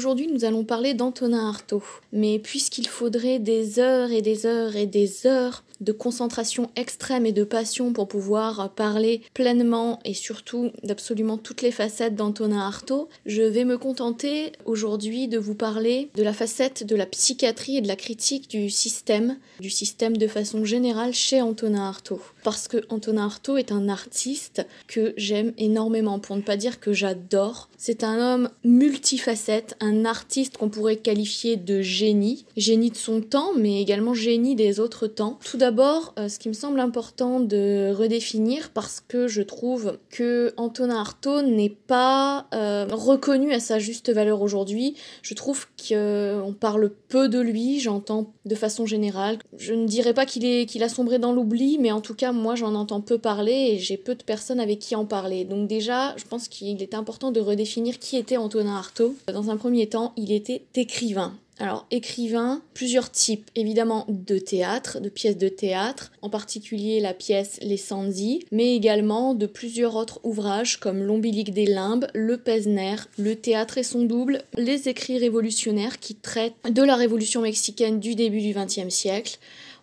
[0.00, 1.82] Aujourd'hui, nous allons parler d'Antonin Artaud.
[2.14, 7.32] Mais puisqu'il faudrait des heures et des heures et des heures de concentration extrême et
[7.32, 13.42] de passion pour pouvoir parler pleinement et surtout d'absolument toutes les facettes d'Antonin Artaud, je
[13.42, 17.88] vais me contenter aujourd'hui de vous parler de la facette de la psychiatrie et de
[17.88, 22.20] la critique du système, du système de façon générale chez Antonin Artaud.
[22.44, 26.92] Parce que Antonin Artaud est un artiste que j'aime énormément, pour ne pas dire que
[26.92, 27.68] j'adore.
[27.78, 33.80] C'est un homme multifacette, artiste qu'on pourrait qualifier de génie, génie de son temps, mais
[33.80, 35.38] également génie des autres temps.
[35.44, 40.52] Tout d'abord, euh, ce qui me semble important de redéfinir, parce que je trouve que
[40.56, 44.94] Antonin Artaud n'est pas euh, reconnu à sa juste valeur aujourd'hui.
[45.22, 49.38] Je trouve qu'on parle peu de lui, j'entends de façon générale.
[49.56, 52.32] Je ne dirais pas qu'il est qu'il a sombré dans l'oubli, mais en tout cas
[52.32, 55.44] moi j'en entends peu parler et j'ai peu de personnes avec qui en parler.
[55.44, 59.14] Donc déjà, je pense qu'il est important de redéfinir qui était Antonin Artaud.
[59.32, 61.34] Dans un premier temps, il était écrivain.
[61.60, 67.58] Alors, écrivain, plusieurs types, évidemment de théâtre, de pièces de théâtre, en particulier la pièce
[67.60, 73.36] Les Sandy, mais également de plusieurs autres ouvrages comme L'ombilique des limbes, Le Pesner, Le
[73.36, 78.40] théâtre et son double, les écrits révolutionnaires qui traitent de la révolution mexicaine du début
[78.40, 79.38] du XXe siècle,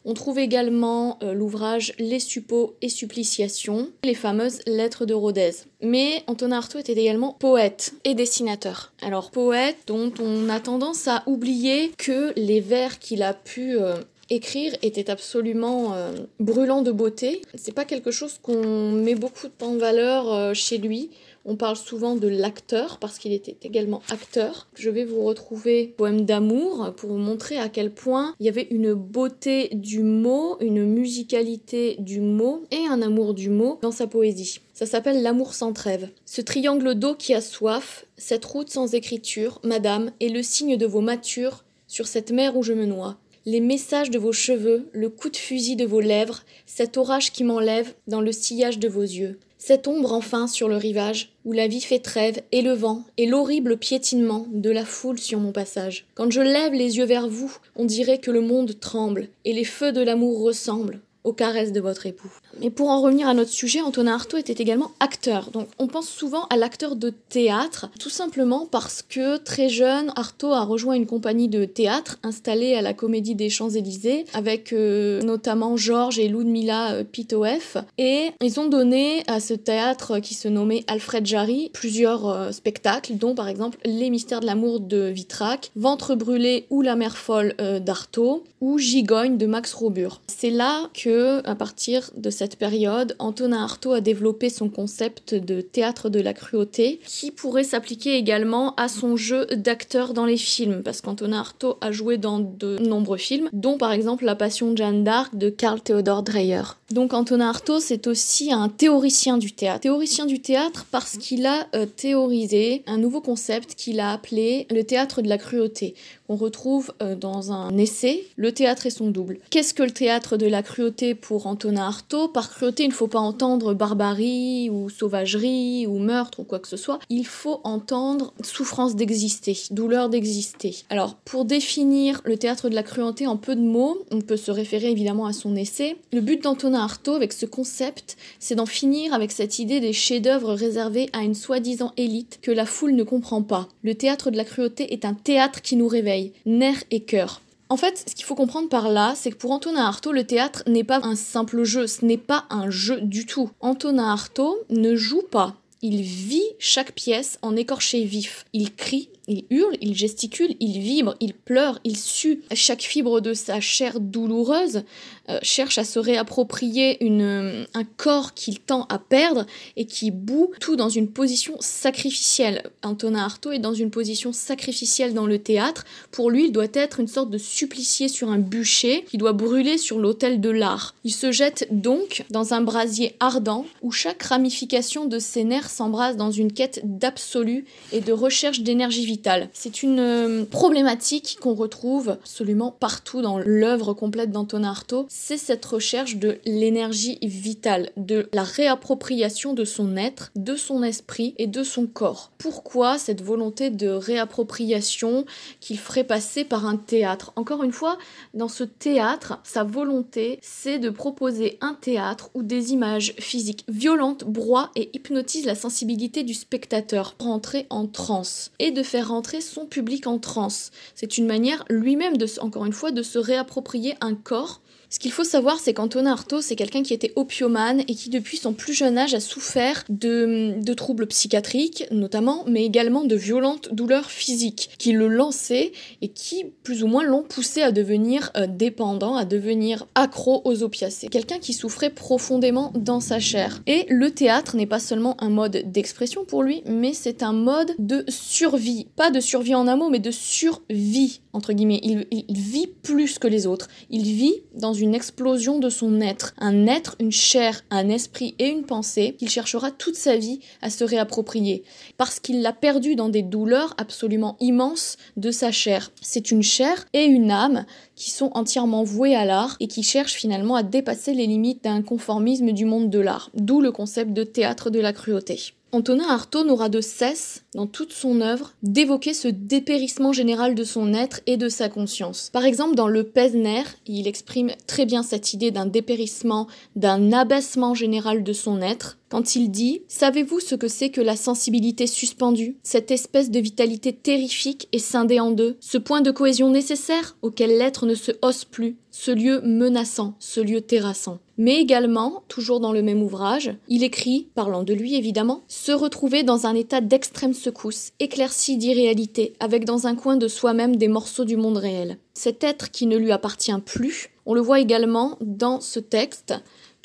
[0.08, 5.52] on trouve également euh, l'ouvrage Les suppôts et suppliciations, les fameuses lettres de Rodez.
[5.84, 8.94] Mais Antonin Artaud était également poète et dessinateur.
[9.02, 13.98] Alors poète dont on a tendance à oublier que les vers qu'il a pu euh,
[14.30, 17.42] écrire étaient absolument euh, brûlants de beauté.
[17.56, 21.10] C'est pas quelque chose qu'on met beaucoup en valeur chez lui.
[21.50, 24.68] On parle souvent de l'acteur parce qu'il était également acteur.
[24.76, 28.68] Je vais vous retrouver Poème d'amour pour vous montrer à quel point il y avait
[28.70, 34.08] une beauté du mot, une musicalité du mot et un amour du mot dans sa
[34.08, 34.60] poésie.
[34.74, 36.10] Ça s'appelle L'amour sans trêve.
[36.26, 40.86] Ce triangle d'eau qui a soif, cette route sans écriture, madame, est le signe de
[40.86, 43.16] vos matures sur cette mer où je me noie.
[43.46, 47.46] Les messages de vos cheveux, le coup de fusil de vos lèvres, cet orage qui
[47.46, 49.40] m'enlève dans le sillage de vos yeux.
[49.58, 53.26] Cette ombre enfin sur le rivage, où la vie fait trêve, et le vent, et
[53.26, 56.06] l'horrible piétinement de la foule sur mon passage.
[56.14, 59.64] Quand je lève les yeux vers vous, on dirait que le monde tremble, et les
[59.64, 62.32] feux de l'amour ressemblent aux caresses de votre époux.
[62.62, 65.52] Mais pour en revenir à notre sujet, Antonin Artaud était également acteur.
[65.52, 70.54] Donc on pense souvent à l'acteur de théâtre, tout simplement parce que très jeune, Artaud
[70.54, 75.78] a rejoint une compagnie de théâtre installée à la Comédie des Champs-Élysées, avec euh, notamment
[75.78, 77.78] Georges et Ludmila euh, Pitoef.
[77.98, 83.16] Et ils ont donné à ce théâtre qui se nommait Alfred Jarry plusieurs euh, spectacles,
[83.16, 87.56] dont par exemple Les Mystères de l'amour de Vitrac, Ventre brûlé ou La mer folle
[87.58, 90.22] d'Artaud, ou Gigogne de Max Robur.
[90.28, 95.62] C'est là que à partir de cette période, Antonin Artaud a développé son concept de
[95.62, 100.82] théâtre de la cruauté, qui pourrait s'appliquer également à son jeu d'acteur dans les films,
[100.84, 104.78] parce qu'Antonin Artaud a joué dans de nombreux films, dont par exemple La Passion de
[104.78, 106.62] Jeanne d'Arc de Karl Theodor Dreyer.
[106.90, 109.82] Donc Antonin Artaud, c'est aussi un théoricien du théâtre.
[109.82, 114.86] Théoricien du théâtre parce qu'il a euh, théorisé un nouveau concept qu'il a appelé le
[114.86, 115.96] théâtre de la cruauté.
[116.30, 119.40] On retrouve euh, dans un essai Le théâtre et son double.
[119.50, 122.30] Qu'est-ce que le théâtre de la cruauté pour Antonin Artaud?
[122.30, 126.70] Par cruauté, il ne faut pas entendre barbarie ou sauvagerie ou meurtre ou quoi que
[126.70, 127.00] ce soit.
[127.10, 130.86] Il faut entendre souffrance d'exister, douleur d'exister.
[130.90, 134.52] Alors, pour définir le théâtre de la cruauté en peu de mots, on peut se
[134.52, 135.98] référer évidemment à son essai.
[136.14, 140.54] Le but d'Antonin Artaud avec ce concept, c'est d'en finir avec cette idée des chefs-d'œuvre
[140.54, 143.68] réservés à une soi-disant élite que la foule ne comprend pas.
[143.84, 147.42] Le théâtre de la cruauté est un théâtre qui nous réveille nerfs et cœur.
[147.70, 150.64] En fait, ce qu'il faut comprendre par là, c'est que pour Antonin Artaud, le théâtre
[150.68, 153.50] n'est pas un simple jeu, ce n'est pas un jeu du tout.
[153.60, 158.46] Antonin Artaud ne joue pas, il vit chaque pièce en écorché vif.
[158.54, 162.42] Il crie, il hurle, il gesticule, il vibre, il pleure, il sue.
[162.54, 164.84] Chaque fibre de sa chair douloureuse
[165.30, 170.52] euh, cherche à se réapproprier une, un corps qu'il tend à perdre et qui bout
[170.62, 172.64] tout dans une position sacrificielle.
[172.84, 175.84] Antonin Artaud est dans une position sacrificielle dans le théâtre.
[176.12, 179.78] Pour lui, il doit être une sorte de supplicié sur un bûcher qui doit brûler
[179.78, 180.96] sur l'autel de l'art.
[181.04, 186.16] Il se jette donc dans un brasier ardent où chaque ramification de ses nerfs s'embrase
[186.16, 189.17] dans une quête d'absolu et de recherche d'énergie vitale
[189.54, 195.06] c'est une euh, problématique qu'on retrouve absolument partout dans l'œuvre complète d'Antonin Artaud.
[195.10, 201.34] C'est cette recherche de l'énergie vitale, de la réappropriation de son être, de son esprit
[201.38, 202.32] et de son corps.
[202.38, 205.26] Pourquoi cette volonté de réappropriation
[205.60, 207.34] qu'il ferait passer par un théâtre?
[207.36, 207.98] Encore une fois,
[208.34, 214.24] dans ce théâtre, sa volonté, c'est de proposer un théâtre où des images physiques violentes
[214.24, 219.42] broient et hypnotisent la sensibilité du spectateur pour entrer en transe et de faire rentrer
[219.42, 220.72] son public en transe.
[220.96, 225.26] C'est une manière lui-même, encore une fois, de se réapproprier un corps ce qu'il faut
[225.26, 228.98] savoir, c'est qu'Antonin Artaud, c'est quelqu'un qui était opiomane et qui, depuis son plus jeune
[228.98, 234.94] âge, a souffert de, de, troubles psychiatriques, notamment, mais également de violentes douleurs physiques qui
[234.94, 239.88] le lançaient et qui, plus ou moins, l'ont poussé à devenir euh, dépendant, à devenir
[239.96, 241.10] accro aux opiacés.
[241.10, 243.62] Quelqu'un qui souffrait profondément dans sa chair.
[243.68, 247.74] Et le théâtre n'est pas seulement un mode d'expression pour lui, mais c'est un mode
[247.78, 248.88] de survie.
[248.96, 251.82] Pas de survie en un mot, mais de survie, entre guillemets.
[251.84, 253.68] Il, il vit plus que les autres.
[253.90, 258.48] Il vit dans une explosion de son être, un être, une chair, un esprit et
[258.48, 261.64] une pensée qu'il cherchera toute sa vie à se réapproprier,
[261.98, 265.92] parce qu'il l'a perdu dans des douleurs absolument immenses de sa chair.
[266.02, 267.66] C'est une chair et une âme
[267.96, 271.82] qui sont entièrement vouées à l'art et qui cherchent finalement à dépasser les limites d'un
[271.82, 275.54] conformisme du monde de l'art, d'où le concept de théâtre de la cruauté.
[275.78, 280.92] Antonin Artaud n'aura de cesse, dans toute son œuvre, d'évoquer ce dépérissement général de son
[280.96, 282.32] être et de sa conscience.
[282.34, 287.76] Par exemple, dans Le Pesner, il exprime très bien cette idée d'un dépérissement, d'un abaissement
[287.76, 292.58] général de son être, quand il dit Savez-vous ce que c'est que la sensibilité suspendue?
[292.64, 297.58] Cette espèce de vitalité terrifique et scindée en deux, ce point de cohésion nécessaire auquel
[297.58, 301.20] l'être ne se hausse plus, ce lieu menaçant, ce lieu terrassant.
[301.38, 306.24] Mais également, toujours dans le même ouvrage, il écrit, parlant de lui évidemment, se retrouver
[306.24, 311.26] dans un état d'extrême secousse, éclairci d'irréalité, avec dans un coin de soi-même des morceaux
[311.26, 312.00] du monde réel.
[312.16, 316.34] Cet être qui ne lui appartient plus, on le voit également dans ce texte,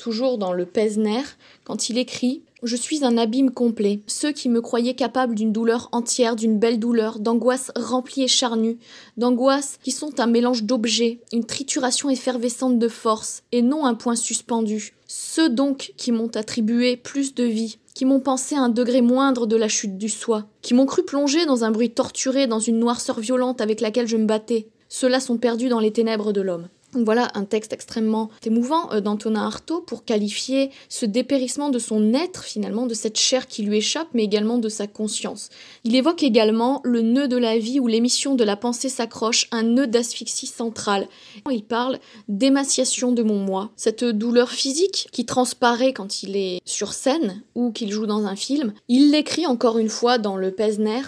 [0.03, 1.23] toujours dans le Pesner,
[1.63, 3.99] quand il écrit je suis un abîme complet.
[4.07, 8.77] Ceux qui me croyaient capable d'une douleur entière, d'une belle douleur, d'angoisse remplie et charnue,
[9.17, 14.15] d'angoisse qui sont un mélange d'objets, une trituration effervescente de force, et non un point
[14.15, 14.93] suspendu.
[15.07, 19.57] Ceux donc qui m'ont attribué plus de vie, qui m'ont pensé un degré moindre de
[19.57, 23.19] la chute du soi, qui m'ont cru plonger dans un bruit torturé, dans une noirceur
[23.19, 26.67] violente avec laquelle je me battais, ceux-là sont perdus dans les ténèbres de l'homme.
[26.95, 32.43] Voilà un texte extrêmement émouvant euh, d'Antonin Artaud pour qualifier ce dépérissement de son être
[32.43, 35.49] finalement, de cette chair qui lui échappe, mais également de sa conscience.
[35.83, 39.63] Il évoque également le nœud de la vie où l'émission de la pensée s'accroche, un
[39.63, 41.07] nœud d'asphyxie centrale.
[41.49, 46.93] Il parle d'émaciation de mon moi, cette douleur physique qui transparaît quand il est sur
[46.93, 48.73] scène ou qu'il joue dans un film.
[48.87, 51.01] Il l'écrit encore une fois dans le Pesner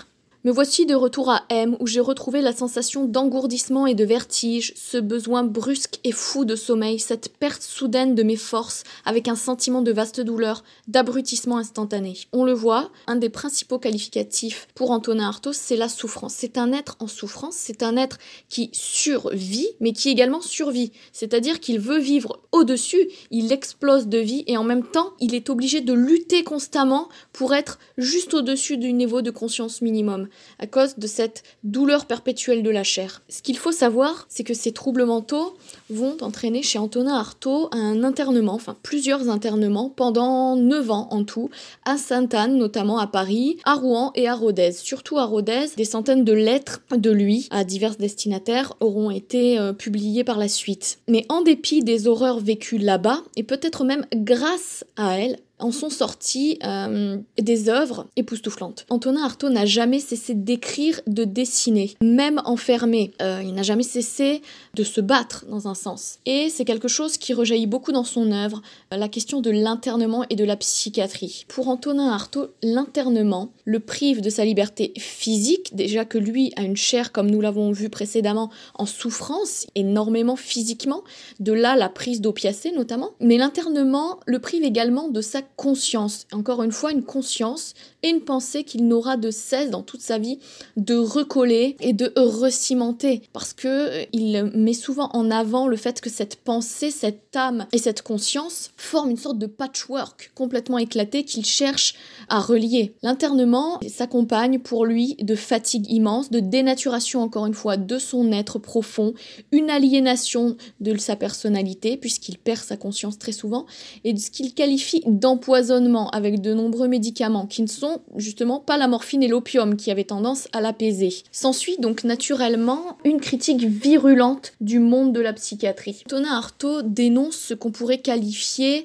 [0.45, 4.73] me voici de retour à M, où j'ai retrouvé la sensation d'engourdissement et de vertige,
[4.75, 9.35] ce besoin brusque et fou de sommeil, cette perte soudaine de mes forces, avec un
[9.35, 12.15] sentiment de vaste douleur, d'abrutissement instantané.
[12.31, 16.35] On le voit, un des principaux qualificatifs pour Antonin Artaud, c'est la souffrance.
[16.37, 20.91] C'est un être en souffrance, c'est un être qui survit, mais qui également survit.
[21.11, 25.49] C'est-à-dire qu'il veut vivre au-dessus, il explose de vie, et en même temps, il est
[25.49, 30.27] obligé de lutter constamment pour être juste au-dessus du niveau de conscience minimum
[30.59, 33.21] à cause de cette douleur perpétuelle de la chair.
[33.29, 35.57] Ce qu'il faut savoir, c'est que ces troubles mentaux
[35.89, 41.49] vont entraîner chez Antonin Artaud un internement, enfin plusieurs internements pendant 9 ans en tout,
[41.85, 44.71] à Sainte-Anne, notamment à Paris, à Rouen et à Rodez.
[44.71, 49.73] Surtout à Rodez, des centaines de lettres de lui à divers destinataires auront été euh,
[49.73, 50.99] publiées par la suite.
[51.07, 55.89] Mais en dépit des horreurs vécues là-bas, et peut-être même grâce à elles, en sont
[55.89, 58.85] sorties euh, des œuvres époustouflantes.
[58.89, 63.13] Antonin Artaud n'a jamais cessé d'écrire, de dessiner, même enfermé.
[63.21, 64.41] Euh, il n'a jamais cessé
[64.73, 66.19] de se battre dans un sens.
[66.25, 68.61] Et c'est quelque chose qui rejaillit beaucoup dans son œuvre,
[68.93, 71.45] euh, la question de l'internement et de la psychiatrie.
[71.47, 76.77] Pour Antonin Artaud, l'internement le prive de sa liberté physique, déjà que lui a une
[76.77, 81.03] chair, comme nous l'avons vu précédemment, en souffrance, énormément physiquement,
[81.39, 86.27] de là la prise d'opiacés notamment, mais l'internement le prive également de sa conscience.
[86.31, 90.19] Encore une fois, une conscience et une pensée qu'il n'aura de cesse dans toute sa
[90.19, 90.39] vie
[90.77, 93.23] de recoller et de recimenter.
[93.33, 97.65] Parce que euh, il met souvent en avant le fait que cette pensée, cette âme
[97.71, 101.95] et cette conscience forment une sorte de patchwork complètement éclaté qu'il cherche
[102.29, 102.93] à relier.
[103.01, 103.54] L'internement
[103.87, 109.13] s'accompagne pour lui de fatigue immense, de dénaturation encore une fois de son être profond,
[109.51, 113.65] une aliénation de sa personnalité puisqu'il perd sa conscience très souvent
[114.03, 118.77] et de ce qu'il qualifie d'empoisonnement avec de nombreux médicaments qui ne sont justement pas
[118.77, 121.13] la morphine et l'opium qui avaient tendance à l'apaiser.
[121.31, 126.03] S'ensuit donc naturellement une critique virulente du monde de la psychiatrie.
[126.07, 128.83] Tonin Artaud dénonce ce qu'on pourrait qualifier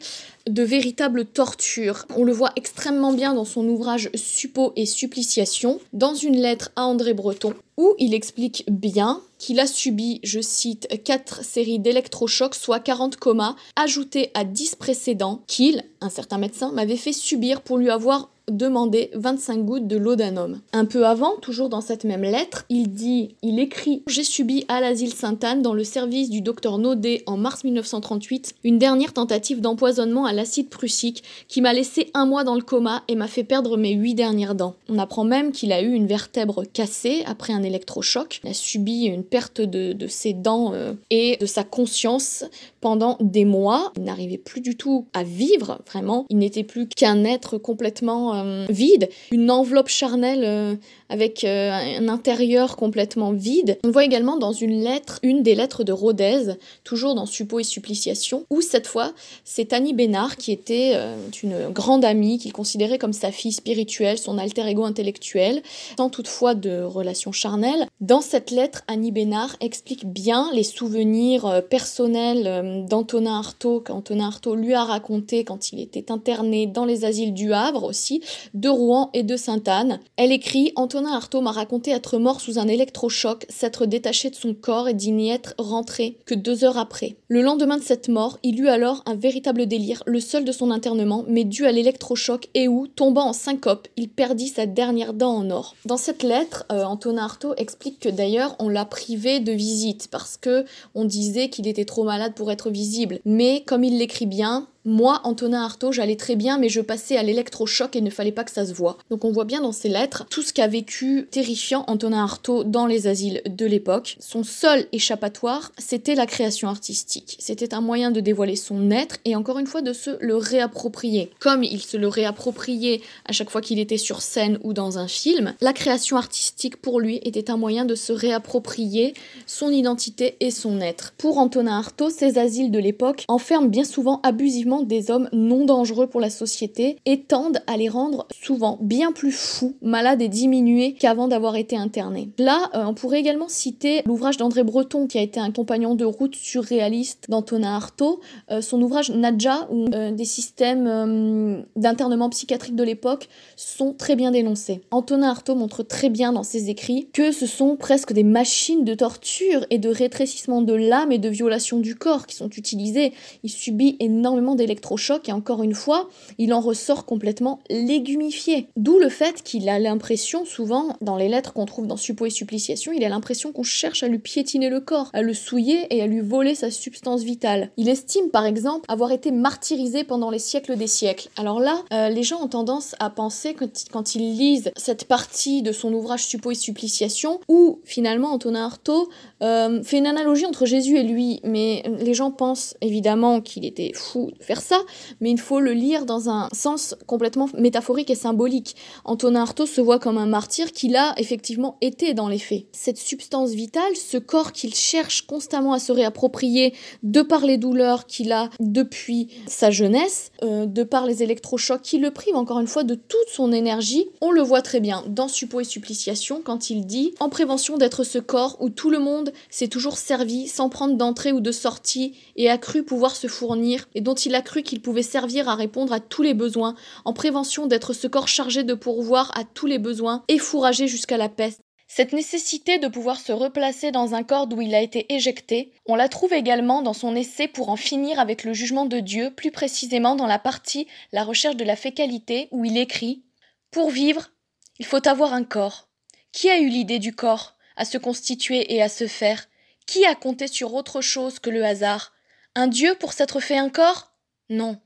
[0.50, 2.06] de véritable torture.
[2.16, 6.84] On le voit extrêmement bien dans son ouvrage Suppos et Suppliciation, dans une lettre à
[6.84, 12.80] André Breton, où il explique bien qu'il a subi, je cite, 4 séries d'électrochocs, soit
[12.80, 17.90] 40 comas, ajoutés à 10 précédents, qu'il, un certain médecin, m'avait fait subir pour lui
[17.90, 20.60] avoir demander 25 gouttes de laudanum.
[20.72, 24.80] Un peu avant, toujours dans cette même lettre, il dit, il écrit J'ai subi à
[24.80, 30.24] l'asile Sainte-Anne, dans le service du docteur Naudet en mars 1938, une dernière tentative d'empoisonnement
[30.24, 33.76] à l'acide prussique qui m'a laissé un mois dans le coma et m'a fait perdre
[33.76, 34.74] mes huit dernières dents.
[34.88, 38.40] On apprend même qu'il a eu une vertèbre cassée après un électrochoc.
[38.44, 42.44] Il a subi une perte de, ses dents euh, et de sa conscience
[42.80, 43.92] pendant des mois.
[43.96, 46.26] Il n'arrivait plus du tout à vivre, vraiment.
[46.30, 50.74] Il n'était plus qu'un être complètement euh, vide, une enveloppe charnelle euh,
[51.08, 53.78] avec euh, un intérieur complètement vide.
[53.84, 56.54] On voit également dans une lettre, une des lettres de Rodez,
[56.84, 59.12] toujours dans Suppo et Suppliciation, où cette fois,
[59.44, 60.94] c'est Annie Bénard qui était
[61.42, 65.62] une grande amie, qu'il considérait comme sa fille spirituelle, son alter ego intellectuel,
[65.96, 67.86] sans toutefois de relation charnelle.
[68.00, 74.74] Dans cette lettre, Annie Bénard explique bien les souvenirs personnels d'Antonin Artaud, qu'Antonin Artaud lui
[74.74, 78.22] a raconté quand il était interné dans les asiles du Havre aussi,
[78.54, 80.00] de Rouen et de Sainte-Anne.
[80.16, 84.54] Elle écrit Antonin Artaud m'a raconté être mort sous un électrochoc, s'être détaché de son
[84.54, 87.16] corps et d'y n'y être rentré que deux heures après.
[87.28, 90.70] Le lendemain de cette mort, il eut alors un véritable délire, le seul de son
[90.70, 95.34] internement, mais dû à l'électrochoc et où, tombant en syncope, il perdit sa dernière dent
[95.34, 95.74] en or.
[95.84, 100.36] Dans cette lettre, euh, Antonin Artaud explique que d'ailleurs on l'a privé de visite parce
[100.36, 103.20] que on disait qu'il était trop malade pour être visible.
[103.24, 107.22] Mais comme il l'écrit bien, moi, Antonin Artaud, j'allais très bien, mais je passais à
[107.22, 108.96] l'électrochoc et il ne fallait pas que ça se voit.
[109.10, 112.86] Donc on voit bien dans ses lettres tout ce qu'a vécu terrifiant Antonin Artaud dans
[112.86, 114.16] les asiles de l'époque.
[114.20, 117.36] Son seul échappatoire, c'était la création artistique.
[117.40, 121.30] C'était un moyen de dévoiler son être et encore une fois de se le réapproprier.
[121.40, 125.08] Comme il se le réappropriait à chaque fois qu'il était sur scène ou dans un
[125.08, 129.12] film, la création artistique pour lui était un moyen de se réapproprier
[129.46, 131.12] son identité et son être.
[131.18, 136.06] Pour Antonin Artaud, ces asiles de l'époque enferment bien souvent abusivement des hommes non dangereux
[136.06, 140.94] pour la société et tendent à les rendre souvent bien plus fous, malades et diminués
[140.98, 142.30] qu'avant d'avoir été internés.
[142.38, 146.04] Là, euh, on pourrait également citer l'ouvrage d'André Breton qui a été un compagnon de
[146.04, 152.84] route surréaliste d'Antonin Artaud, euh, son ouvrage Nadja où euh, des systèmes d'internement psychiatrique de
[152.84, 154.82] l'époque sont très bien dénoncés.
[154.90, 158.94] Antonin Artaud montre très bien dans ses écrits que ce sont presque des machines de
[158.94, 163.12] torture et de rétrécissement de l'âme et de violation du corps qui sont utilisées.
[163.42, 168.68] Il subit énormément d'électrochoc et encore une fois, il en ressort complètement légumifié.
[168.76, 172.30] D'où le fait qu'il a l'impression, souvent, dans les lettres qu'on trouve dans Suppo et
[172.30, 176.02] Suppliciation, il a l'impression qu'on cherche à lui piétiner le corps, à le souiller et
[176.02, 177.70] à lui voler sa substance vitale.
[177.76, 181.28] Il estime par exemple avoir été martyrisé pendant les siècles des siècles.
[181.36, 183.56] Alors là, euh, les gens ont tendance à penser
[183.90, 189.08] quand ils lisent cette partie de son ouvrage Suppo et Suppliciation, où finalement Antonin Artaud
[189.42, 193.92] euh, fait une analogie entre Jésus et lui, mais les gens pensent évidemment qu'il était
[193.94, 194.80] fou ça,
[195.20, 198.76] mais il faut le lire dans un sens complètement métaphorique et symbolique.
[199.04, 202.64] Antonin Artaud se voit comme un martyr qu'il a effectivement été dans les faits.
[202.72, 208.06] Cette substance vitale, ce corps qu'il cherche constamment à se réapproprier de par les douleurs
[208.06, 212.66] qu'il a depuis sa jeunesse, euh, de par les électrochocs qui le privent encore une
[212.66, 216.70] fois de toute son énergie, on le voit très bien dans Suppo et Suppliciation quand
[216.70, 220.70] il dit en prévention d'être ce corps où tout le monde s'est toujours servi sans
[220.70, 224.36] prendre d'entrée ou de sortie et a cru pouvoir se fournir et dont il il
[224.40, 228.06] a cru qu'il pouvait servir à répondre à tous les besoins, en prévention d'être ce
[228.06, 231.60] corps chargé de pourvoir à tous les besoins et fourragé jusqu'à la peste.
[231.86, 235.94] Cette nécessité de pouvoir se replacer dans un corps d'où il a été éjecté, on
[235.94, 239.50] la trouve également dans son essai pour en finir avec le jugement de Dieu, plus
[239.50, 243.24] précisément dans la partie La recherche de la fécalité, où il écrit
[243.70, 244.30] Pour vivre,
[244.78, 245.88] il faut avoir un corps.
[246.32, 249.48] Qui a eu l'idée du corps, à se constituer et à se faire?
[249.86, 252.12] Qui a compté sur autre chose que le hasard?
[252.54, 254.09] Un Dieu pour s'être fait un corps?
[254.50, 254.78] Non.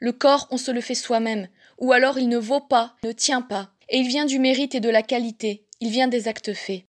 [0.00, 1.48] Le corps, on se le fait soi-même,
[1.78, 4.80] ou alors il ne vaut pas, ne tient pas, et il vient du mérite et
[4.80, 6.84] de la qualité, il vient des actes faits.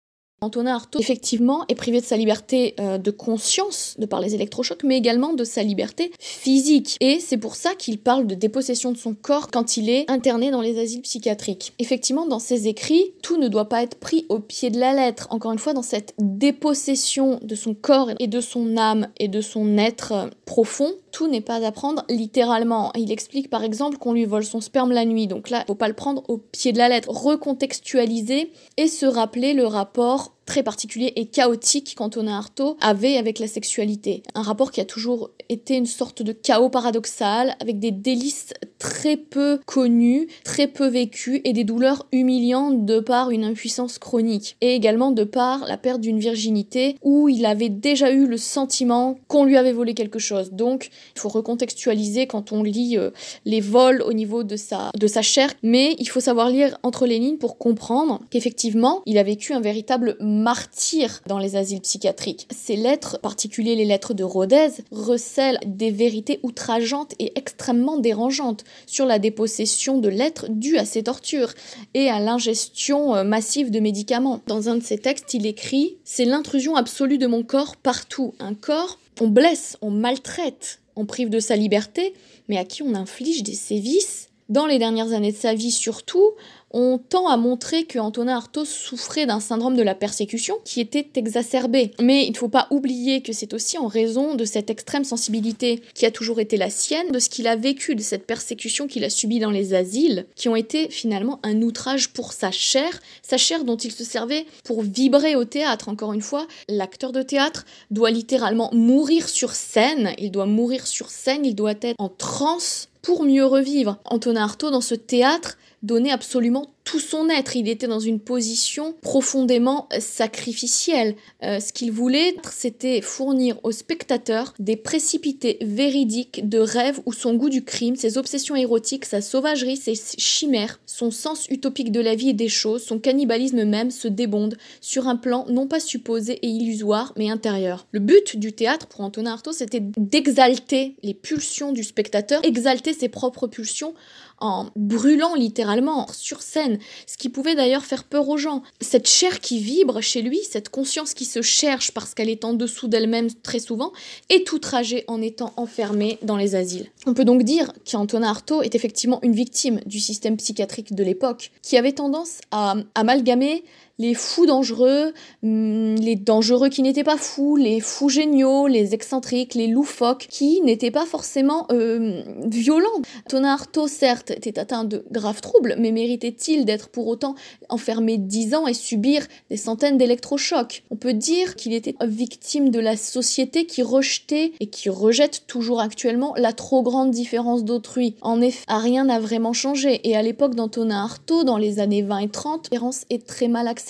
[0.42, 4.84] Antonin Artaud, effectivement, est privé de sa liberté euh, de conscience de par les électrochocs,
[4.84, 6.96] mais également de sa liberté physique.
[7.02, 10.50] Et c'est pour ça qu'il parle de dépossession de son corps quand il est interné
[10.52, 11.74] dans les asiles psychiatriques.
[11.80, 15.28] Effectivement, dans ses écrits, tout ne doit pas être pris au pied de la lettre.
[15.30, 19.42] Encore une fois, dans cette dépossession de son corps et de son âme et de
[19.42, 22.92] son être euh, profond, tout n'est pas à prendre littéralement.
[22.96, 25.76] Il explique par exemple qu'on lui vole son sperme la nuit, donc là, il faut
[25.76, 27.10] pas le prendre au pied de la lettre.
[27.10, 33.48] Recontextualiser et se rappeler le rapport très particulier et chaotique qu'Antonin Artaud avait avec la
[33.48, 34.24] sexualité.
[34.34, 39.16] Un rapport qui a toujours été une sorte de chaos paradoxal, avec des délices très
[39.18, 44.58] peu connus, très peu vécus et des douleurs humiliantes de par une impuissance chronique.
[44.62, 49.20] Et également de par la perte d'une virginité où il avait déjà eu le sentiment
[49.28, 50.52] qu'on lui avait volé quelque chose.
[50.52, 53.12] Donc, il faut recontextualiser quand on lit euh,
[53.46, 57.06] les vols au niveau de sa, de sa chair, mais il faut savoir lire entre
[57.06, 62.48] les lignes pour comprendre qu'effectivement, il a vécu un véritable martyr dans les asiles psychiatriques.
[62.52, 68.64] Ces lettres, en particulier les lettres de Rodez, recèlent des vérités outrageantes et extrêmement dérangeantes
[68.86, 71.54] sur la dépossession de lettres dues à ces tortures
[71.94, 74.42] et à l'ingestion euh, massive de médicaments.
[74.48, 78.34] Dans un de ses textes, il écrit C'est l'intrusion absolue de mon corps partout.
[78.40, 82.14] Un corps, on blesse, on maltraite, on prive de sa liberté,
[82.48, 84.29] mais à qui on inflige des sévices?
[84.50, 86.34] Dans les dernières années de sa vie surtout,
[86.72, 91.08] on tend à montrer que Antonin Artaud souffrait d'un syndrome de la persécution qui était
[91.16, 91.92] exacerbé.
[92.00, 95.82] Mais il ne faut pas oublier que c'est aussi en raison de cette extrême sensibilité
[95.94, 99.04] qui a toujours été la sienne, de ce qu'il a vécu, de cette persécution qu'il
[99.04, 103.38] a subie dans les asiles, qui ont été finalement un outrage pour sa chair, sa
[103.38, 105.90] chair dont il se servait pour vibrer au théâtre.
[105.90, 111.10] Encore une fois, l'acteur de théâtre doit littéralement mourir sur scène, il doit mourir sur
[111.10, 113.98] scène, il doit être en transe pour mieux revivre.
[114.06, 117.56] Antonin Artaud, dans ce théâtre, donnait absolument tout son être.
[117.56, 121.16] Il était dans une position profondément sacrificielle.
[121.44, 127.36] Euh, ce qu'il voulait, c'était fournir au spectateur des précipités véridiques de rêves où son
[127.36, 132.16] goût du crime, ses obsessions érotiques, sa sauvagerie, ses chimères, son sens utopique de la
[132.16, 136.34] vie et des choses, son cannibalisme même se débonde sur un plan non pas supposé
[136.42, 137.86] et illusoire, mais intérieur.
[137.92, 143.10] Le but du théâtre pour Antonin Artaud, c'était d'exalter les pulsions du spectateur, exalter ses
[143.10, 143.94] propres pulsions
[144.40, 148.64] en brûlant littéralement sur scène, ce qui pouvait d'ailleurs faire peur aux gens.
[148.82, 152.54] Cette chair qui vibre chez lui, cette conscience qui se cherche parce qu'elle est en
[152.54, 153.92] dessous d'elle-même très souvent,
[154.30, 156.88] est outragée en étant enfermée dans les asiles.
[157.06, 161.52] On peut donc dire qu'Antonin Artaud est effectivement une victime du système psychiatrique de l'époque,
[161.62, 163.64] qui avait tendance à amalgamer
[164.00, 165.14] les fous dangereux,
[165.44, 170.62] hmm, les dangereux qui n'étaient pas fous, les fous géniaux, les excentriques, les loufoques, qui
[170.62, 172.88] n'étaient pas forcément euh, violents.
[173.28, 177.36] Tonin Artaud, certes, était atteint de graves troubles, mais méritait-il d'être pour autant
[177.68, 180.84] enfermé dix ans et subir des centaines d'électrochocs?
[180.90, 185.82] On peut dire qu'il était victime de la société qui rejetait et qui rejette toujours
[185.82, 188.16] actuellement la trop grande différence d'autrui.
[188.22, 192.20] En effet, rien n'a vraiment changé, et à l'époque d'Antonin Artaud, dans les années 20
[192.20, 193.89] et 30, la différence est très mal acceptée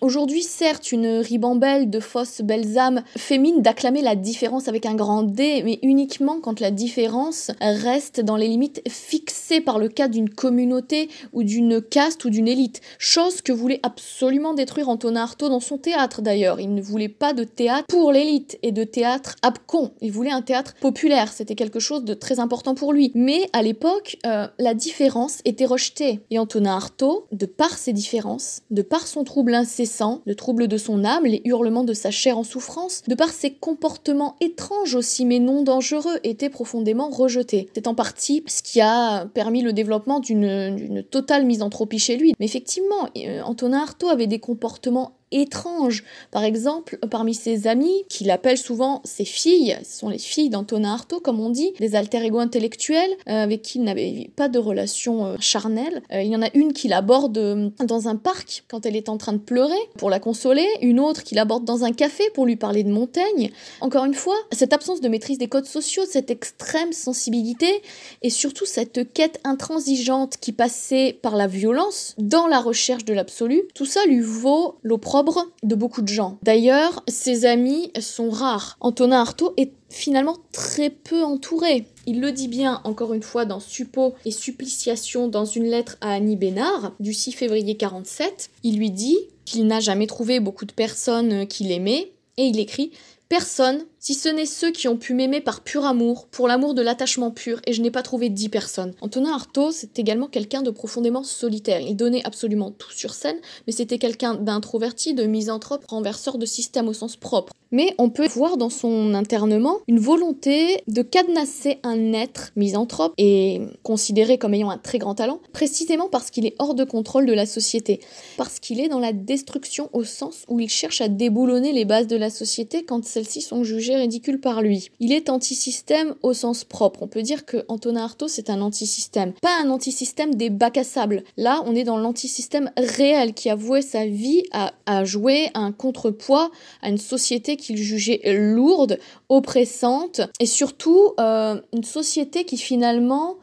[0.00, 5.22] Aujourd'hui, certes, une ribambelle de fausses belles âmes fémines d'acclamer la différence avec un grand
[5.22, 10.30] D, mais uniquement quand la différence reste dans les limites fixées par le cas d'une
[10.30, 12.80] communauté ou d'une caste ou d'une élite.
[12.98, 16.60] Chose que voulait absolument détruire Antonin Artaud dans son théâtre d'ailleurs.
[16.60, 19.92] Il ne voulait pas de théâtre pour l'élite et de théâtre abcon.
[20.00, 21.32] Il voulait un théâtre populaire.
[21.32, 23.12] C'était quelque chose de très important pour lui.
[23.14, 26.20] Mais à l'époque, euh, la différence était rejetée.
[26.30, 30.76] Et Antonin Artaud, de par ses différences, de par son trouble incessant, le trouble de
[30.76, 35.24] son âme, les hurlements de sa chair en souffrance, de par ses comportements étranges aussi
[35.24, 37.68] mais non dangereux, étaient profondément rejetés.
[37.72, 42.34] C'est en partie ce qui a permis le développement d'une totale misanthropie chez lui.
[42.40, 46.04] Mais effectivement, euh, Antonin Artaud avait des comportements étrange.
[46.30, 50.92] Par exemple, parmi ses amis, qu'il appelle souvent ses filles, ce sont les filles d'Antonin
[50.92, 54.58] Artaud, comme on dit, des alter ego intellectuels, euh, avec qui il n'avait pas de
[54.58, 56.02] relation euh, charnelle.
[56.12, 59.16] Euh, il y en a une qu'il aborde dans un parc quand elle est en
[59.16, 62.56] train de pleurer pour la consoler, une autre qu'il aborde dans un café pour lui
[62.56, 63.50] parler de Montaigne.
[63.80, 67.82] Encore une fois, cette absence de maîtrise des codes sociaux, cette extrême sensibilité
[68.22, 73.62] et surtout cette quête intransigeante qui passait par la violence dans la recherche de l'absolu,
[73.74, 75.19] tout ça lui vaut l'opprobre
[75.62, 76.38] de beaucoup de gens.
[76.42, 78.76] D'ailleurs, ses amis sont rares.
[78.80, 81.86] Antonin Artaud est finalement très peu entouré.
[82.06, 86.12] Il le dit bien encore une fois dans Suppos et Suppliciation dans une lettre à
[86.12, 88.50] Annie Bénard du 6 février 47.
[88.62, 92.92] Il lui dit qu'il n'a jamais trouvé beaucoup de personnes qu'il aimait et il écrit
[93.28, 96.80] Personne, si ce n'est ceux qui ont pu m'aimer par pur amour, pour l'amour de
[96.80, 98.94] l'attachement pur, et je n'ai pas trouvé dix personnes.
[99.02, 101.80] Antonin Artaud, c'est également quelqu'un de profondément solitaire.
[101.80, 103.36] Il donnait absolument tout sur scène,
[103.66, 107.52] mais c'était quelqu'un d'introverti, de misanthrope, renverseur de système au sens propre.
[107.72, 113.60] Mais on peut voir dans son internement une volonté de cadenasser un être misanthrope et
[113.84, 117.32] considéré comme ayant un très grand talent, précisément parce qu'il est hors de contrôle de
[117.32, 118.00] la société,
[118.36, 122.08] parce qu'il est dans la destruction au sens où il cherche à déboulonner les bases
[122.08, 124.90] de la société quand celles-ci sont jugées ridicule par lui.
[125.00, 127.02] Il est anti-système au sens propre.
[127.02, 129.32] On peut dire que Antonin Artaud, c'est un anti-système.
[129.42, 131.24] Pas un anti-système des bacs à sable.
[131.36, 135.72] Là, on est dans l'anti-système réel qui a voué sa vie à, à jouer un
[135.72, 136.50] contrepoids
[136.82, 138.98] à une société qu'il jugeait lourde,
[139.28, 143.36] oppressante, et surtout euh, une société qui finalement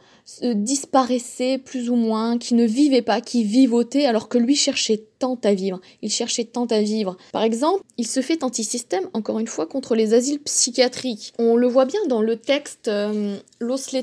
[0.53, 5.39] disparaissait plus ou moins, qui ne vivait pas, qui vivotait alors que lui cherchait tant
[5.43, 5.79] à vivre.
[6.01, 7.17] Il cherchait tant à vivre.
[7.31, 11.33] Par exemple, il se fait anti-système, encore une fois, contre les asiles psychiatriques.
[11.39, 13.37] On le voit bien dans le texte euh,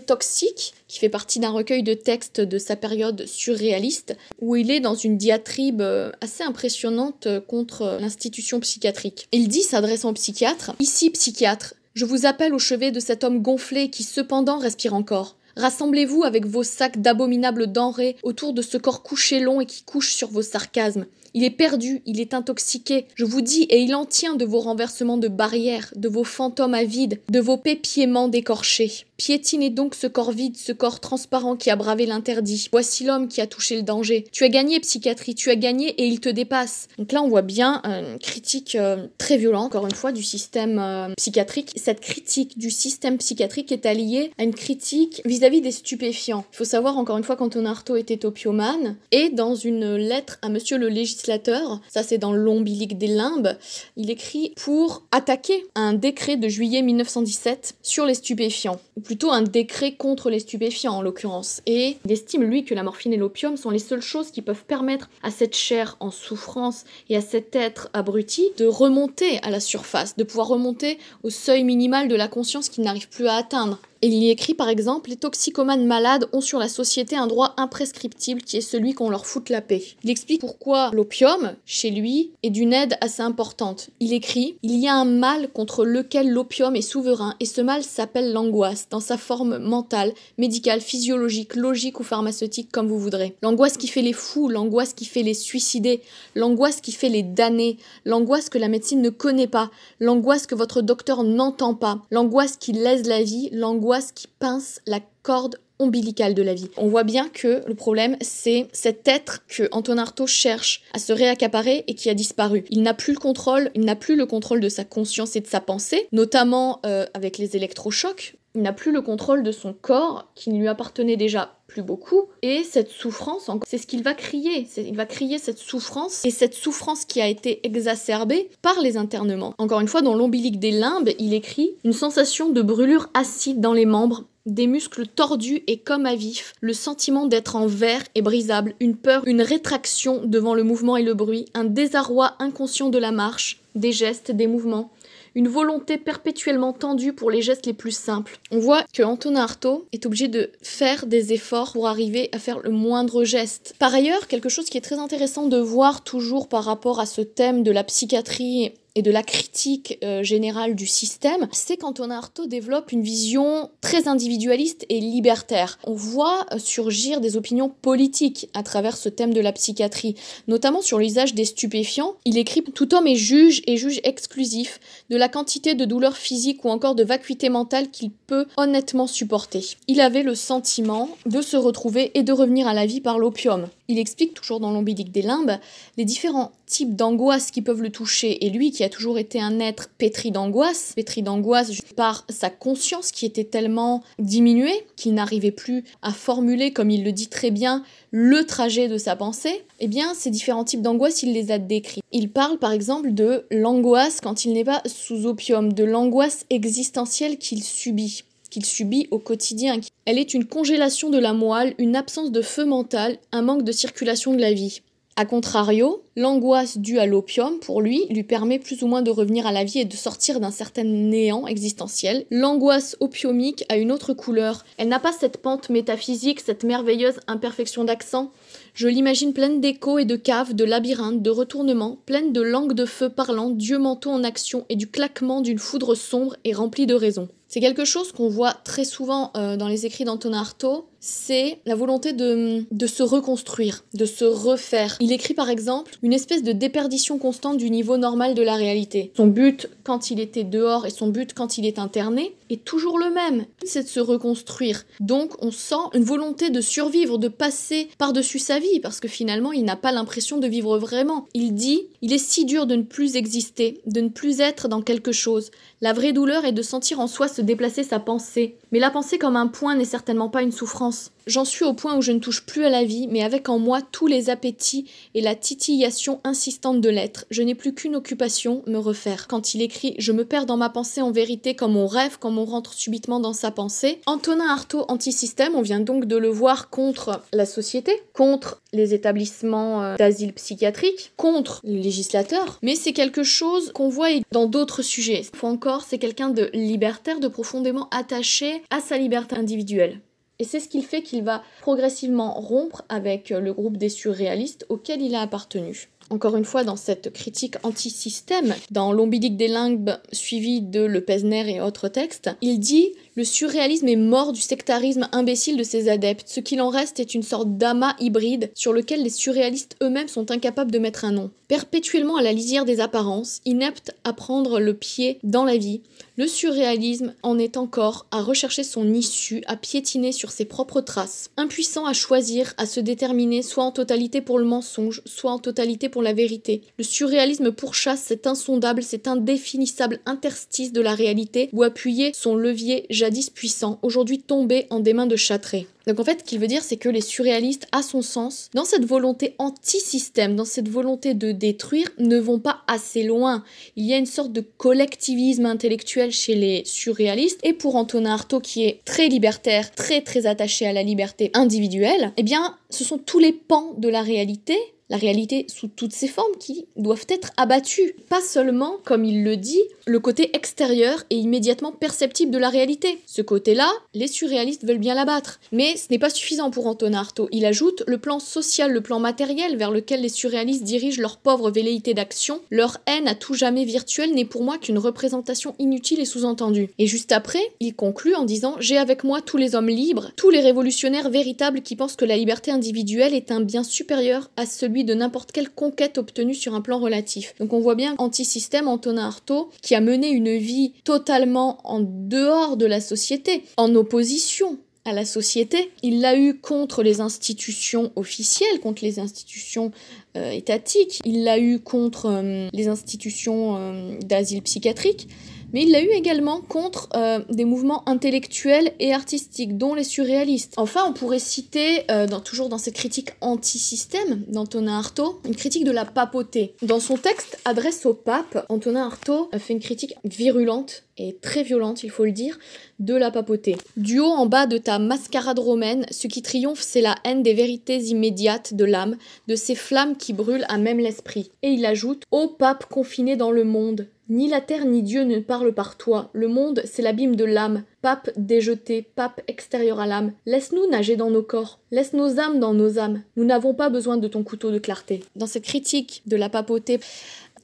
[0.07, 4.81] toxique, qui fait partie d'un recueil de textes de sa période surréaliste, où il est
[4.81, 9.29] dans une diatribe euh, assez impressionnante contre l'institution psychiatrique.
[9.31, 13.41] Il dit, s'adressant au psychiatre, Ici, psychiatre, je vous appelle au chevet de cet homme
[13.41, 15.37] gonflé qui cependant respire encore.
[15.57, 20.15] Rassemblez-vous avec vos sacs d'abominables denrées autour de ce corps couché long et qui couche
[20.15, 21.07] sur vos sarcasmes.
[21.37, 24.61] Il est perdu, il est intoxiqué, je vous dis, et il en tient de vos
[24.61, 29.05] renversements de barrières, de vos fantômes avides, de vos pépiements décorchés.
[29.17, 32.69] Piétinez donc ce corps vide, ce corps transparent qui a bravé l'interdit.
[32.73, 34.25] Voici l'homme qui a touché le danger.
[34.33, 36.89] Tu as gagné, psychiatrie, tu as gagné et il te dépasse.
[36.99, 40.79] Donc là, on voit bien une critique euh, très violente, encore une fois, du système
[40.79, 41.71] euh, psychiatrique.
[41.77, 46.45] Cette critique du système psychiatrique est alliée à une critique vis-à-vis des stupéfiants.
[46.53, 50.49] Il faut savoir, encore une fois, qu'Antonin Artaud était opiomane et dans une lettre à
[50.49, 53.57] monsieur le législateur, ça c'est dans l'ombilique des limbes,
[53.97, 59.93] il écrit pour attaquer un décret de juillet 1917 sur les stupéfiants plutôt un décret
[59.93, 61.61] contre les stupéfiants en l'occurrence.
[61.67, 64.65] Et il estime, lui, que la morphine et l'opium sont les seules choses qui peuvent
[64.65, 69.61] permettre à cette chair en souffrance et à cet être abruti de remonter à la
[69.61, 73.79] surface, de pouvoir remonter au seuil minimal de la conscience qu'il n'arrive plus à atteindre.
[74.07, 78.43] Il y écrit par exemple Les toxicomanes malades ont sur la société un droit imprescriptible
[78.43, 79.83] qui est celui qu'on leur foute la paix.
[80.03, 83.89] Il explique pourquoi l'opium, chez lui, est d'une aide assez importante.
[84.01, 87.83] Il écrit Il y a un mal contre lequel l'opium est souverain, et ce mal
[87.83, 93.35] s'appelle l'angoisse, dans sa forme mentale, médicale, physiologique, logique ou pharmaceutique, comme vous voudrez.
[93.41, 96.03] L'angoisse qui fait les fous, l'angoisse qui fait les suicider,
[96.35, 100.83] l'angoisse qui fait les damner, l'angoisse que la médecine ne connaît pas, l'angoisse que votre
[100.83, 106.43] docteur n'entend pas, l'angoisse qui lèse la vie, l'angoisse qui pince la corde ombilicale de
[106.43, 106.71] la vie.
[106.77, 111.13] On voit bien que le problème, c'est cet être que Antonin Artaud cherche à se
[111.13, 112.65] réaccaparer et qui a disparu.
[112.71, 115.47] Il n'a plus le contrôle, il n'a plus le contrôle de sa conscience et de
[115.47, 118.37] sa pensée, notamment euh, avec les électrochocs.
[118.55, 122.29] Il n'a plus le contrôle de son corps qui ne lui appartenait déjà plus beaucoup.
[122.43, 124.69] Et cette souffrance, c'est ce qu'il va crier.
[124.77, 129.55] Il va crier cette souffrance et cette souffrance qui a été exacerbée par les internements.
[129.59, 133.73] Encore une fois, dans l'ombilique des limbes, il écrit une sensation de brûlure acide dans
[133.73, 138.23] les membres des muscles tordus et comme à vif, le sentiment d'être en verre et
[138.23, 142.99] brisable, une peur, une rétraction devant le mouvement et le bruit, un désarroi inconscient de
[142.99, 144.91] la marche, des gestes, des mouvements,
[145.35, 148.39] une volonté perpétuellement tendue pour les gestes les plus simples.
[148.51, 152.61] On voit que Antonin Artaud est obligé de faire des efforts pour arriver à faire
[152.61, 153.75] le moindre geste.
[153.79, 157.21] Par ailleurs, quelque chose qui est très intéressant de voir toujours par rapport à ce
[157.21, 162.47] thème de la psychiatrie et de la critique euh, générale du système, c'est qu'Antonin Artaud
[162.47, 165.79] développe une vision très individualiste et libertaire.
[165.85, 170.15] On voit euh, surgir des opinions politiques à travers ce thème de la psychiatrie,
[170.49, 172.15] notamment sur l'usage des stupéfiants.
[172.25, 174.81] Il écrit Tout homme est juge et juge exclusif
[175.11, 179.77] de la quantité de douleur physique ou encore de vacuité mentale qu'il peut honnêtement supporter.
[179.89, 183.67] Il avait le sentiment de se retrouver et de revenir à la vie par l'opium.
[183.89, 185.59] Il explique toujours dans l'ombilique des limbes
[185.99, 189.61] les différents types d'angoisse qui peuvent le toucher et lui qui a toujours été un
[189.61, 195.85] être pétri d'angoisse, pétri d'angoisse par sa conscience qui était tellement diminuée qu'il n'arrivait plus
[196.01, 200.15] à formuler comme il le dit très bien le trajet de sa pensée, eh bien
[200.15, 202.01] ces différents types d'angoisse il les a décrits.
[202.13, 207.39] Il parle par exemple de l'angoisse quand il n'est pas sous opium, de l'angoisse existentielle
[207.39, 209.81] qu'il subit qu'il subit au quotidien.
[210.05, 213.73] Elle est une congélation de la moelle, une absence de feu mental, un manque de
[213.73, 214.81] circulation de la vie.
[215.17, 219.45] A contrario, l'angoisse due à l'opium, pour lui, lui permet plus ou moins de revenir
[219.47, 222.27] à la vie et de sortir d'un certain néant existentiel.
[222.31, 224.65] L'angoisse opiomique a une autre couleur.
[224.77, 228.31] Elle n'a pas cette pente métaphysique, cette merveilleuse imperfection d'accent.
[228.75, 232.85] Je l'imagine pleine d'échos et de caves, de labyrinthes, de retournements, pleine de langues de
[232.85, 236.95] feu parlant, dieu manteau en action et du claquement d'une foudre sombre et remplie de
[236.95, 237.29] raison.
[237.55, 241.75] C'est quelque chose qu'on voit très souvent euh, dans les écrits d'Antonin Artaud, c'est la
[241.75, 244.97] volonté de, de se reconstruire, de se refaire.
[245.01, 249.13] Il écrit par exemple une espèce de déperdition constante du niveau normal de la réalité.
[249.15, 252.99] Son but quand il était dehors et son but quand il est interné est toujours
[252.99, 254.85] le même, c'est de se reconstruire.
[255.01, 259.53] Donc on sent une volonté de survivre, de passer par-dessus sa vie, parce que finalement
[259.53, 261.27] il n'a pas l'impression de vivre vraiment.
[261.35, 264.83] Il dit, il est si dur de ne plus exister, de ne plus être dans
[264.83, 265.51] quelque chose.
[265.81, 268.57] La vraie douleur est de sentir en soi se déplacer sa pensée.
[268.73, 270.94] Mais la pensée comme un point n'est certainement pas une souffrance.
[271.27, 273.59] J'en suis au point où je ne touche plus à la vie, mais avec en
[273.59, 277.25] moi tous les appétits et la titillation insistante de l'être.
[277.31, 279.27] Je n'ai plus qu'une occupation, me refaire.
[279.27, 282.39] Quand il écrit Je me perds dans ma pensée en vérité comme on rêve, comme
[282.39, 284.01] on rentre subitement dans sa pensée.
[284.07, 289.83] Antonin Artaud, anti-système, on vient donc de le voir contre la société, contre les établissements
[289.83, 295.23] euh, d'asile psychiatrique, contre le législateur, mais c'est quelque chose qu'on voit dans d'autres sujets.
[295.35, 300.01] Faut encore, c'est quelqu'un de libertaire, de profondément attaché à sa liberté individuelle.
[300.39, 305.01] Et c'est ce qu'il fait qu'il va progressivement rompre avec le groupe des surréalistes auquel
[305.01, 305.89] il a appartenu.
[306.11, 311.55] Encore une fois, dans cette critique anti-système, dans L'ombilique des limbes suivi de Le Pesner
[311.55, 316.29] et autres textes, il dit Le surréalisme est mort du sectarisme imbécile de ses adeptes.
[316.29, 320.31] Ce qu'il en reste est une sorte d'amas hybride sur lequel les surréalistes eux-mêmes sont
[320.31, 321.31] incapables de mettre un nom.
[321.49, 325.81] Perpétuellement à la lisière des apparences, ineptes à prendre le pied dans la vie,
[326.17, 331.31] le surréalisme en est encore à rechercher son issue, à piétiner sur ses propres traces,
[331.37, 335.89] impuissant à choisir, à se déterminer soit en totalité pour le mensonge, soit en totalité
[335.89, 336.63] pour la vérité.
[336.79, 342.87] Le surréalisme pourchasse cet insondable, cet indéfinissable interstice de la réalité où appuyer son levier
[342.91, 345.67] jadis puissant, aujourd'hui tombé en des mains de châtrés.
[345.87, 348.65] Donc en fait, ce qu'il veut dire, c'est que les surréalistes, à son sens, dans
[348.65, 353.45] cette volonté anti-système, dans cette volonté de détruire, ne vont pas assez loin.
[353.77, 357.41] Il y a une sorte de collectivisme intellectuel chez les surréalistes.
[357.43, 362.13] Et pour Antonin Artaud, qui est très libertaire, très très attaché à la liberté individuelle,
[362.17, 364.57] eh bien, ce sont tous les pans de la réalité
[364.95, 367.97] la réalité sous toutes ses formes qui doivent être abattues.
[368.09, 373.01] Pas seulement, comme il le dit, le côté extérieur et immédiatement perceptible de la réalité.
[373.05, 375.41] Ce côté-là, les surréalistes veulent bien l'abattre.
[375.51, 377.29] Mais ce n'est pas suffisant pour Antonin Artaud.
[377.33, 381.51] Il ajoute le plan social, le plan matériel vers lequel les surréalistes dirigent leur pauvre
[381.51, 386.05] velléité d'action, leur haine à tout jamais virtuelle n'est pour moi qu'une représentation inutile et
[386.05, 386.71] sous-entendue.
[386.79, 390.31] Et juste après, il conclut en disant J'ai avec moi tous les hommes libres, tous
[390.31, 394.84] les révolutionnaires véritables qui pensent que la liberté individuelle est un bien supérieur à celui
[394.85, 397.35] de n'importe quelle conquête obtenue sur un plan relatif.
[397.41, 402.57] Donc on voit bien anti-système Antonin Artaud qui a mené une vie totalement en dehors
[402.57, 405.71] de la société, en opposition à la société.
[405.83, 409.73] Il l'a eu contre les institutions officielles, contre les institutions
[410.17, 415.09] euh, étatiques, il l'a eu contre euh, les institutions euh, d'asile psychiatrique
[415.55, 420.53] mais il l'a eu également contre euh, des mouvements intellectuels et artistiques, dont les surréalistes.
[420.57, 425.71] Enfin, on pourrait citer, euh, toujours dans cette critique anti-système d'Antonin Artaud, une critique de
[425.71, 426.57] la papauté.
[426.63, 431.83] Dans son texte Adresse au pape, Antonin Artaud fait une critique virulente et très violente,
[431.83, 432.39] il faut le dire,
[432.79, 433.57] de la papauté.
[433.77, 437.35] Du haut en bas de ta mascarade romaine, ce qui triomphe, c'est la haine des
[437.35, 438.97] vérités immédiates de l'âme,
[439.29, 441.31] de ces flammes qui brûlent à même l'esprit.
[441.43, 445.19] Et il ajoute Ô pape confiné dans le monde, ni la terre ni Dieu ne
[445.19, 446.11] parlent par toi.
[446.13, 447.65] Le monde, c'est l'abîme de l'âme.
[447.81, 450.13] Pape déjeté, pape extérieur à l'âme.
[450.27, 451.59] Laisse-nous nager dans nos corps.
[451.71, 453.03] Laisse nos âmes dans nos âmes.
[453.17, 455.03] Nous n'avons pas besoin de ton couteau de clarté.
[455.17, 456.81] Dans cette critique de la papauté,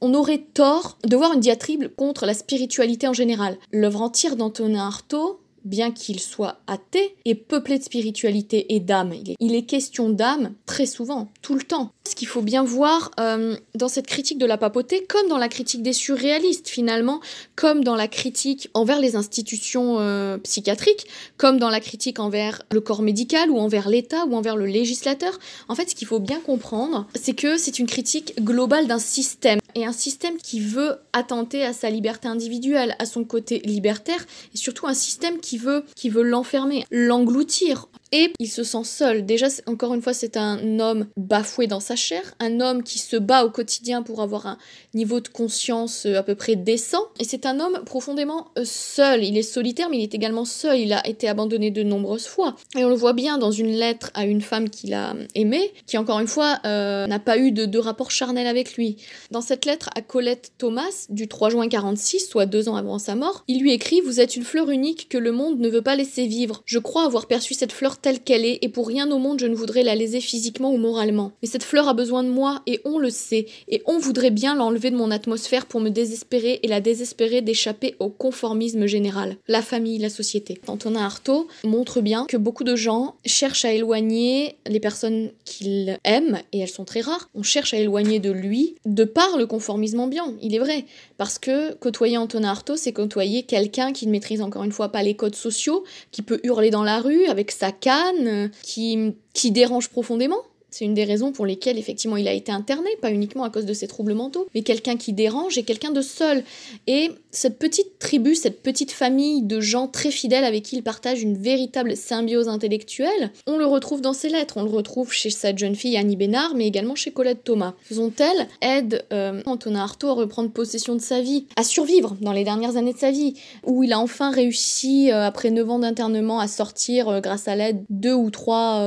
[0.01, 3.57] on aurait tort de voir une diatribe contre la spiritualité en général.
[3.71, 9.13] L'œuvre entière d'Antonin Artaud bien qu'il soit athée, est peuplé de spiritualité et d'âme.
[9.39, 11.91] Il, est question d'âme très souvent, tout le temps.
[12.07, 15.49] Ce qu'il faut bien voir euh, dans cette critique de la papauté, comme dans la
[15.49, 17.21] critique des surréalistes finalement,
[17.55, 22.81] comme dans la critique envers les institutions euh, psychiatriques, comme dans la critique envers le
[22.81, 25.37] corps médical ou envers l'État ou envers le législateur,
[25.67, 29.59] en fait ce qu'il faut bien comprendre, c'est que c'est une critique globale d'un système
[29.75, 34.57] et un système qui veut attenter à sa liberté individuelle, à son côté libertaire, et
[34.57, 35.83] surtout un système qui veut,
[36.21, 37.87] l'enfermer, l'engloutir.
[38.13, 39.25] Et il se sent seul.
[39.25, 43.15] Déjà, encore une fois, c'est un homme bafoué dans sa chair, un homme qui se
[43.15, 44.57] bat au quotidien pour avoir un
[44.93, 47.05] niveau de conscience euh, à peu près décent.
[47.19, 49.23] Et c'est un homme profondément euh, seul.
[49.23, 50.79] Il est solitaire, mais il est également seul.
[50.79, 52.57] Il a été abandonné de nombreuses fois.
[52.75, 55.97] Et on le voit bien dans une lettre à une femme qu'il a aimée, qui
[55.97, 58.97] encore une fois euh, n'a pas eu de, de rapport charnel avec lui.
[59.31, 63.15] Dans cette lettre à Colette Thomas, du 3 juin 46, soit deux ans avant sa
[63.15, 65.95] mort, il lui écrit Vous êtes une fleur unique que le monde ne veut pas
[65.95, 66.61] laisser vivre.
[66.65, 69.45] Je crois avoir perçu cette fleur telle qu'elle est et pour rien au monde je
[69.45, 71.31] ne voudrais la léser physiquement ou moralement.
[71.41, 74.55] Mais cette fleur a besoin de moi et on le sait et on voudrait bien
[74.55, 79.37] l'enlever de mon atmosphère pour me désespérer et la désespérer d'échapper au conformisme général.
[79.47, 80.59] La famille, la société.
[80.67, 86.39] Antonin Artaud montre bien que beaucoup de gens cherchent à éloigner les personnes qu'ils aiment
[86.51, 87.29] et elles sont très rares.
[87.35, 90.85] On cherche à éloigner de lui de par le conformisme ambiant, il est vrai.
[91.17, 95.03] Parce que côtoyer Antonin Artaud, c'est côtoyer quelqu'un qui ne maîtrise encore une fois pas
[95.03, 99.89] les codes sociaux, qui peut hurler dans la rue avec sa canne, qui, qui dérange
[99.89, 100.37] profondément.
[100.69, 103.65] C'est une des raisons pour lesquelles effectivement il a été interné, pas uniquement à cause
[103.65, 106.45] de ses troubles mentaux, mais quelqu'un qui dérange et quelqu'un de seul.
[106.87, 111.21] Et cette petite tribu, cette petite famille de gens très fidèles avec qui il partage
[111.21, 115.57] une véritable symbiose intellectuelle, on le retrouve dans ses lettres, on le retrouve chez cette
[115.57, 117.73] jeune fille Annie Bénard, mais également chez Colette Thomas.
[117.83, 122.43] Faisons-elles aide euh, Antonin Artaud à reprendre possession de sa vie, à survivre dans les
[122.43, 126.39] dernières années de sa vie, où il a enfin réussi, euh, après 9 ans d'internement,
[126.39, 128.81] à sortir euh, grâce à l'aide deux ou trois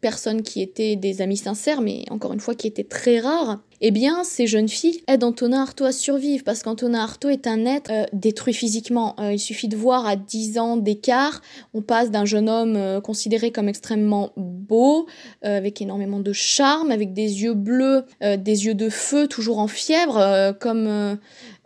[0.00, 3.90] personnes qui étaient des amis sincères, mais encore une fois qui étaient très rares, eh
[3.90, 7.90] bien, ces jeunes filles aident Antonin Artaud à survivre parce qu'Antonin Artaud est un être
[7.90, 9.14] euh, détruit physiquement.
[9.20, 11.42] Euh, il suffit de voir à 10 ans d'écart,
[11.74, 15.06] on passe d'un jeune homme euh, considéré comme extrêmement beau,
[15.42, 20.54] avec énormément de charme, avec des yeux bleus, des yeux de feu, toujours en fièvre,
[20.58, 21.18] comme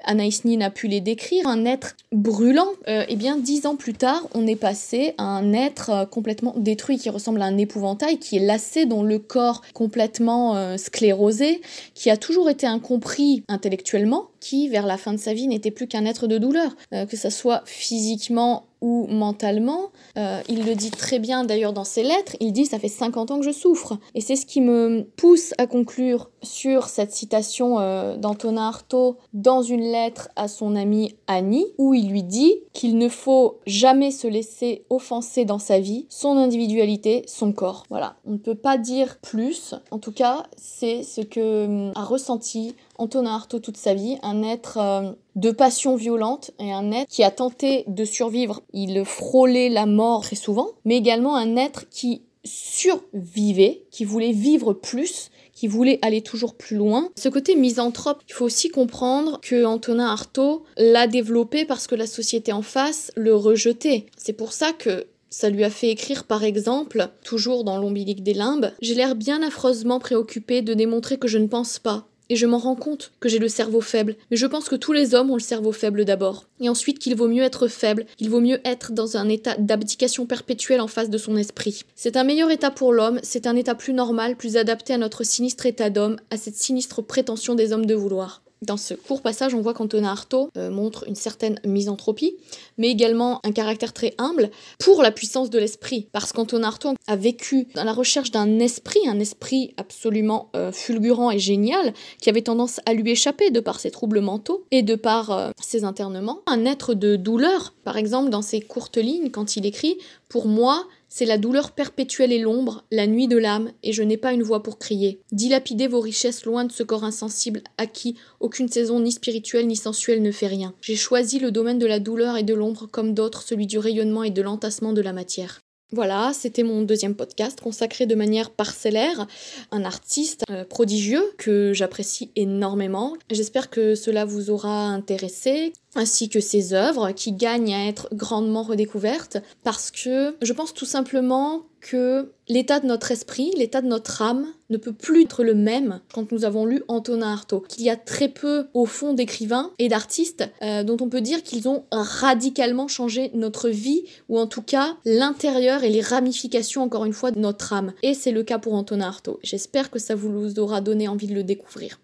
[0.04, 3.94] Anaïs Nin a pu les décrire, un être brûlant, et eh bien dix ans plus
[3.94, 8.36] tard, on est passé à un être complètement détruit qui ressemble à un épouvantail, qui
[8.36, 11.60] est lassé, dont le corps complètement sclérosé,
[11.94, 15.86] qui a toujours été incompris intellectuellement, qui, vers la fin de sa vie, n'était plus
[15.86, 19.90] qu'un être de douleur, euh, que ça soit physiquement ou mentalement.
[20.16, 23.30] Euh, il le dit très bien d'ailleurs dans ses lettres, il dit ça fait 50
[23.30, 23.98] ans que je souffre.
[24.14, 29.62] Et c'est ce qui me pousse à conclure sur cette citation euh, d'Antonin Artaud dans
[29.62, 34.26] une lettre à son amie Annie, où il lui dit qu'il ne faut jamais se
[34.26, 37.84] laisser offenser dans sa vie son individualité, son corps.
[37.90, 39.74] Voilà, on ne peut pas dire plus.
[39.90, 44.42] En tout cas, c'est ce que hum, a ressenti Antonin Artaud toute sa vie, un
[44.42, 48.62] être euh, de passion violente et un être qui a tenté de survivre.
[48.74, 54.74] Il frôlait la mort très souvent, mais également un être qui survivait, qui voulait vivre
[54.74, 57.08] plus, qui voulait aller toujours plus loin.
[57.16, 62.06] Ce côté misanthrope, il faut aussi comprendre que Antonin Artaud l'a développé parce que la
[62.06, 64.06] société en face le rejetait.
[64.16, 68.34] C'est pour ça que ça lui a fait écrire par exemple, toujours dans l'ombilique des
[68.34, 72.46] limbes, J'ai l'air bien affreusement préoccupé de démontrer que je ne pense pas, et je
[72.46, 75.30] m'en rends compte que j'ai le cerveau faible, mais je pense que tous les hommes
[75.30, 78.60] ont le cerveau faible d'abord, et ensuite qu'il vaut mieux être faible, il vaut mieux
[78.64, 81.82] être dans un état d'abdication perpétuelle en face de son esprit.
[81.94, 85.24] C'est un meilleur état pour l'homme, c'est un état plus normal, plus adapté à notre
[85.24, 88.42] sinistre état d'homme, à cette sinistre prétention des hommes de vouloir.
[88.62, 92.36] Dans ce court passage, on voit qu'Antonin Artaud euh, montre une certaine misanthropie,
[92.76, 96.08] mais également un caractère très humble pour la puissance de l'esprit.
[96.12, 101.30] Parce qu'Antonin Artaud a vécu dans la recherche d'un esprit, un esprit absolument euh, fulgurant
[101.30, 104.94] et génial, qui avait tendance à lui échapper de par ses troubles mentaux et de
[104.94, 106.40] par euh, ses internements.
[106.46, 109.96] Un être de douleur, par exemple, dans ses courtes lignes, quand il écrit
[110.30, 114.16] Pour moi, c'est la douleur perpétuelle et l'ombre, la nuit de l'âme, et je n'ai
[114.16, 115.20] pas une voix pour crier.
[115.32, 119.74] Dilapidez vos richesses loin de ce corps insensible à qui aucune saison ni spirituelle ni
[119.74, 120.72] sensuelle ne fait rien.
[120.82, 124.22] J'ai choisi le domaine de la douleur et de l'ombre comme d'autres, celui du rayonnement
[124.22, 125.58] et de l'entassement de la matière.
[125.92, 129.26] Voilà, c'était mon deuxième podcast consacré de manière parcellaire
[129.72, 133.16] un artiste euh, prodigieux que j'apprécie énormément.
[133.28, 138.62] J'espère que cela vous aura intéressé ainsi que ses œuvres qui gagnent à être grandement
[138.62, 144.22] redécouvertes parce que je pense tout simplement que l'état de notre esprit, l'état de notre
[144.22, 147.64] âme ne peut plus être le même quand nous avons lu Antonin Artaud.
[147.68, 151.42] Qu'il y a très peu au fond d'écrivains et d'artistes euh, dont on peut dire
[151.42, 157.06] qu'ils ont radicalement changé notre vie ou en tout cas l'intérieur et les ramifications encore
[157.06, 157.94] une fois de notre âme.
[158.02, 159.40] Et c'est le cas pour Antonin Artaud.
[159.42, 161.98] J'espère que ça vous aura donné envie de le découvrir.